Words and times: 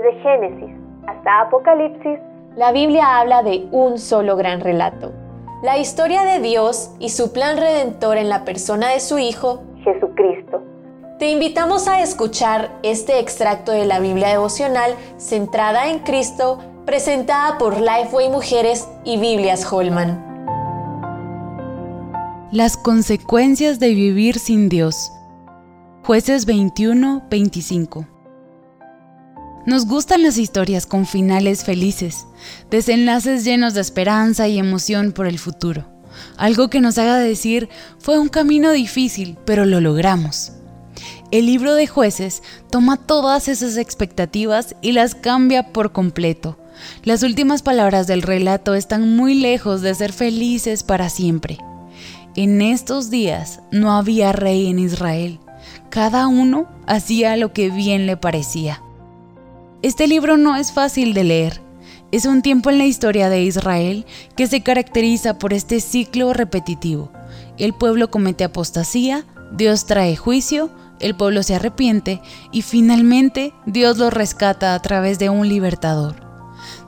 Desde 0.00 0.18
Génesis 0.22 0.74
hasta 1.06 1.40
Apocalipsis, 1.42 2.18
la 2.56 2.72
Biblia 2.72 3.18
habla 3.18 3.42
de 3.42 3.68
un 3.70 3.98
solo 3.98 4.34
gran 4.36 4.60
relato. 4.60 5.12
La 5.62 5.76
historia 5.76 6.22
de 6.22 6.40
Dios 6.40 6.94
y 6.98 7.10
su 7.10 7.32
plan 7.34 7.58
redentor 7.58 8.16
en 8.16 8.30
la 8.30 8.44
persona 8.46 8.88
de 8.88 9.00
su 9.00 9.18
Hijo, 9.18 9.62
Jesucristo. 9.84 10.62
Te 11.18 11.28
invitamos 11.30 11.86
a 11.86 12.00
escuchar 12.00 12.70
este 12.82 13.18
extracto 13.18 13.72
de 13.72 13.84
la 13.84 14.00
Biblia 14.00 14.28
devocional 14.28 14.94
centrada 15.18 15.90
en 15.90 15.98
Cristo, 15.98 16.58
presentada 16.86 17.58
por 17.58 17.78
Lifeway 17.78 18.30
Mujeres 18.30 18.88
y 19.04 19.18
Biblias 19.18 19.70
Holman. 19.70 20.18
Las 22.52 22.78
consecuencias 22.78 23.78
de 23.78 23.88
vivir 23.88 24.38
sin 24.38 24.70
Dios. 24.70 25.12
Jueces 26.04 26.48
21-25. 26.48 28.19
Nos 29.66 29.84
gustan 29.84 30.22
las 30.22 30.38
historias 30.38 30.86
con 30.86 31.06
finales 31.06 31.64
felices, 31.64 32.24
desenlaces 32.70 33.44
llenos 33.44 33.74
de 33.74 33.82
esperanza 33.82 34.48
y 34.48 34.58
emoción 34.58 35.12
por 35.12 35.26
el 35.26 35.38
futuro. 35.38 35.86
Algo 36.38 36.70
que 36.70 36.80
nos 36.80 36.96
haga 36.96 37.18
decir, 37.18 37.68
fue 37.98 38.18
un 38.18 38.28
camino 38.28 38.72
difícil, 38.72 39.36
pero 39.44 39.66
lo 39.66 39.80
logramos. 39.80 40.52
El 41.30 41.46
libro 41.46 41.74
de 41.74 41.86
jueces 41.86 42.42
toma 42.70 42.96
todas 42.96 43.48
esas 43.48 43.76
expectativas 43.76 44.74
y 44.80 44.92
las 44.92 45.14
cambia 45.14 45.72
por 45.72 45.92
completo. 45.92 46.58
Las 47.04 47.22
últimas 47.22 47.60
palabras 47.60 48.06
del 48.06 48.22
relato 48.22 48.74
están 48.74 49.14
muy 49.14 49.34
lejos 49.34 49.82
de 49.82 49.94
ser 49.94 50.12
felices 50.12 50.82
para 50.82 51.10
siempre. 51.10 51.58
En 52.34 52.62
estos 52.62 53.10
días 53.10 53.60
no 53.70 53.92
había 53.92 54.32
rey 54.32 54.68
en 54.68 54.78
Israel. 54.78 55.38
Cada 55.90 56.28
uno 56.28 56.66
hacía 56.86 57.36
lo 57.36 57.52
que 57.52 57.70
bien 57.70 58.06
le 58.06 58.16
parecía. 58.16 58.82
Este 59.82 60.06
libro 60.06 60.36
no 60.36 60.56
es 60.56 60.72
fácil 60.72 61.14
de 61.14 61.24
leer. 61.24 61.62
Es 62.12 62.26
un 62.26 62.42
tiempo 62.42 62.68
en 62.68 62.76
la 62.76 62.84
historia 62.84 63.30
de 63.30 63.42
Israel 63.42 64.04
que 64.36 64.46
se 64.46 64.62
caracteriza 64.62 65.38
por 65.38 65.54
este 65.54 65.80
ciclo 65.80 66.34
repetitivo. 66.34 67.10
El 67.56 67.72
pueblo 67.72 68.10
comete 68.10 68.44
apostasía, 68.44 69.24
Dios 69.52 69.86
trae 69.86 70.16
juicio, 70.16 70.70
el 70.98 71.16
pueblo 71.16 71.42
se 71.42 71.54
arrepiente 71.54 72.20
y 72.52 72.60
finalmente 72.60 73.54
Dios 73.64 73.96
lo 73.96 74.10
rescata 74.10 74.74
a 74.74 74.82
través 74.82 75.18
de 75.18 75.30
un 75.30 75.48
libertador. 75.48 76.16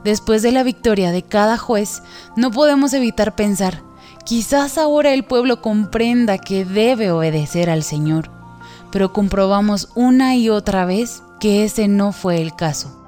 Después 0.03 0.43
de 0.43 0.51
la 0.51 0.61
victoria 0.61 1.11
de 1.11 1.23
cada 1.23 1.57
juez, 1.57 2.03
no 2.37 2.51
podemos 2.51 2.93
evitar 2.93 3.35
pensar, 3.35 3.81
quizás 4.23 4.77
ahora 4.77 5.13
el 5.15 5.23
pueblo 5.23 5.63
comprenda 5.63 6.37
que 6.37 6.63
debe 6.63 7.09
obedecer 7.09 7.71
al 7.71 7.81
Señor, 7.81 8.29
pero 8.93 9.11
comprobamos 9.11 9.89
una 9.95 10.35
y 10.35 10.49
otra 10.49 10.85
vez 10.85 11.23
que 11.39 11.63
ese 11.63 11.87
no 11.87 12.11
fue 12.11 12.39
el 12.39 12.55
caso. 12.55 13.03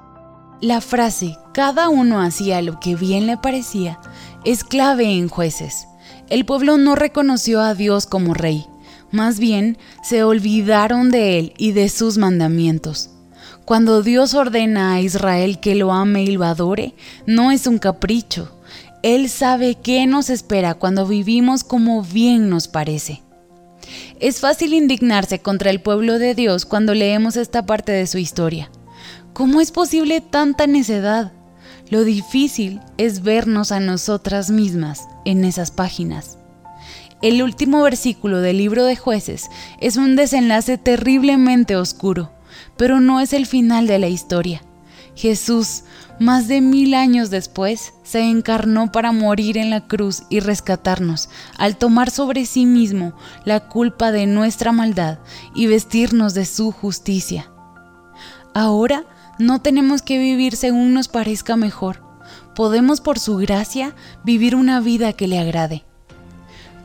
La 0.60 0.82
frase 0.82 1.38
cada 1.54 1.90
uno 1.90 2.20
hacía 2.20 2.64
lo 2.64 2.80
que 2.80 2.96
bien 2.96 3.28
le 3.28 3.38
parecía 3.38 4.00
es 4.44 4.64
clave 4.64 5.12
en 5.12 5.30
jueces. 5.30 5.88
El 6.28 6.44
pueblo 6.44 6.78
no 6.78 6.96
reconoció 6.96 7.62
a 7.62 7.76
Dios 7.76 8.08
como 8.08 8.34
rey, 8.34 8.66
más 9.12 9.38
bien 9.38 9.78
se 10.02 10.24
olvidaron 10.24 11.12
de 11.12 11.38
él 11.38 11.54
y 11.56 11.74
de 11.74 11.88
sus 11.90 12.18
mandamientos. 12.18 13.12
Cuando 13.64 14.02
Dios 14.02 14.34
ordena 14.34 14.94
a 14.94 15.02
Israel 15.02 15.60
que 15.60 15.76
lo 15.76 15.94
ame 15.94 16.24
y 16.24 16.32
lo 16.32 16.46
adore, 16.46 16.96
no 17.28 17.52
es 17.52 17.68
un 17.68 17.78
capricho. 17.78 18.52
Él 19.04 19.30
sabe 19.30 19.76
qué 19.76 20.08
nos 20.08 20.32
espera 20.32 20.74
cuando 20.74 21.06
vivimos 21.06 21.64
como 21.64 22.02
bien 22.02 22.50
nos 22.50 22.68
parece. 22.68 23.22
Es 24.20 24.40
fácil 24.40 24.74
indignarse 24.74 25.40
contra 25.40 25.70
el 25.70 25.82
pueblo 25.82 26.20
de 26.20 26.36
Dios 26.36 26.66
cuando 26.66 26.94
leemos 26.94 27.36
esta 27.36 27.66
parte 27.66 27.92
de 27.92 28.08
su 28.08 28.18
historia. 28.18 28.72
¿Cómo 29.34 29.60
es 29.60 29.72
posible 29.72 30.22
tanta 30.22 30.68
necedad? 30.68 31.34
Lo 31.90 32.06
difícil 32.06 32.80
es 32.98 33.24
vernos 33.24 33.74
a 33.74 33.82
nosotras 33.82 34.50
mismas 34.50 35.08
en 35.26 35.44
esas 35.44 35.70
páginas. 35.70 36.38
El 37.22 37.44
último 37.44 37.84
versículo 37.84 38.40
del 38.40 38.58
libro 38.58 38.86
de 38.86 38.96
jueces 38.96 39.50
es 39.82 39.98
un 39.98 40.16
desenlace 40.16 40.78
terriblemente 40.78 41.76
oscuro, 41.76 42.32
pero 42.78 43.02
no 43.02 43.20
es 43.20 43.34
el 43.34 43.46
final 43.46 43.86
de 43.86 44.00
la 44.00 44.08
historia. 44.08 44.62
Jesús, 45.16 45.84
más 46.20 46.48
de 46.48 46.60
mil 46.62 46.94
años 46.94 47.30
después, 47.30 47.94
se 48.04 48.22
encarnó 48.22 48.92
para 48.92 49.14
morir 49.14 49.58
en 49.58 49.70
la 49.70 49.88
cruz 49.88 50.24
y 50.30 50.42
rescatarnos, 50.42 51.30
al 51.58 51.78
tomar 51.78 52.12
sobre 52.12 52.46
sí 52.46 52.66
mismo 52.66 53.14
la 53.46 53.68
culpa 53.68 54.12
de 54.12 54.26
nuestra 54.26 54.74
maldad 54.74 55.20
y 55.56 55.68
vestirnos 55.68 56.34
de 56.34 56.46
su 56.46 56.72
justicia. 56.72 57.50
Ahora 58.54 59.06
no 59.40 59.62
tenemos 59.62 60.02
que 60.02 60.18
vivir 60.18 60.56
según 60.58 60.94
nos 60.94 61.08
parezca 61.08 61.56
mejor. 61.56 62.04
Podemos 62.54 63.00
por 63.02 63.20
su 63.20 63.38
gracia 63.38 63.96
vivir 64.24 64.56
una 64.56 64.80
vida 64.82 65.14
que 65.14 65.28
le 65.28 65.40
agrade. 65.40 65.84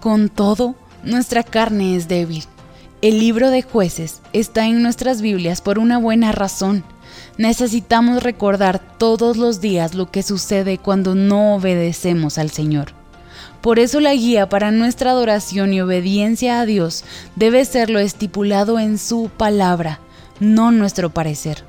Con 0.01 0.29
todo, 0.29 0.77
nuestra 1.05 1.43
carne 1.43 1.97
es 1.97 2.09
débil. 2.09 2.45
El 3.03 3.19
libro 3.19 3.51
de 3.51 3.63
jueces 3.63 4.21
está 4.33 4.67
en 4.67 4.83
nuestras 4.83 5.21
Biblias 5.21 5.61
por 5.61 5.79
una 5.79 5.99
buena 5.99 6.33
razón 6.33 6.85
necesitamos 7.38 8.22
recordar 8.22 8.81
todos 8.98 9.37
los 9.37 9.60
días 9.60 9.94
lo 9.94 10.10
que 10.10 10.22
sucede 10.22 10.78
cuando 10.78 11.15
no 11.15 11.54
obedecemos 11.54 12.38
al 12.38 12.50
Señor. 12.50 12.93
Por 13.60 13.78
eso 13.78 14.00
la 14.00 14.15
guía 14.15 14.48
para 14.48 14.71
nuestra 14.71 15.10
adoración 15.10 15.75
y 15.75 15.81
obediencia 15.81 16.60
a 16.60 16.66
Dios 16.66 17.04
debe 17.37 17.65
ser 17.65 17.91
lo 17.91 17.98
estipulado 17.98 18.78
en 18.78 18.97
su 18.98 19.31
palabra, 19.37 20.00
no 20.41 20.72
nuestro 20.72 21.10
parecer. 21.10 21.65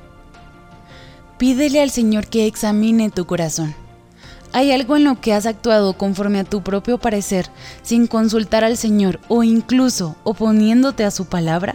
Pídele 1.38 1.82
al 1.82 1.90
Señor 1.90 2.28
que 2.28 2.46
examine 2.46 3.10
tu 3.10 3.26
corazón. 3.26 3.74
¿Hay 4.54 4.70
algo 4.70 4.96
en 4.96 5.04
lo 5.04 5.20
que 5.20 5.32
has 5.32 5.46
actuado 5.46 5.94
conforme 5.94 6.40
a 6.40 6.44
tu 6.44 6.62
propio 6.62 6.98
parecer 6.98 7.46
sin 7.82 8.06
consultar 8.06 8.64
al 8.64 8.76
Señor 8.76 9.18
o 9.28 9.42
incluso 9.42 10.16
oponiéndote 10.24 11.04
a 11.04 11.10
su 11.10 11.24
palabra? 11.24 11.74